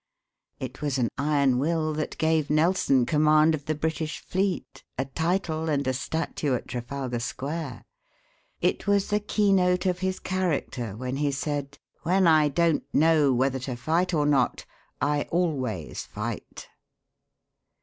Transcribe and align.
It 0.59 0.81
was 0.81 0.97
an 0.97 1.09
iron 1.19 1.59
will 1.59 1.93
that 1.93 2.17
gave 2.17 2.49
Nelson 2.49 3.05
command 3.05 3.53
of 3.53 3.65
the 3.65 3.75
British 3.75 4.17
fleet, 4.19 4.83
a 4.97 5.05
title, 5.05 5.69
and 5.69 5.85
a 5.85 5.93
statue 5.93 6.55
at 6.55 6.67
Trafalgar 6.67 7.19
Square 7.19 7.85
It 8.61 8.87
was 8.87 9.11
the 9.11 9.19
keynote 9.19 9.85
of 9.85 9.99
his 9.99 10.19
character 10.19 10.97
when 10.97 11.17
he 11.17 11.31
said, 11.31 11.77
"When 12.01 12.25
I 12.25 12.47
don't 12.49 12.83
know 12.91 13.31
whether 13.31 13.59
to 13.59 13.75
fight 13.75 14.11
or 14.11 14.25
not, 14.25 14.65
I 14.99 15.27
always 15.29 16.03
fight." 16.07 16.67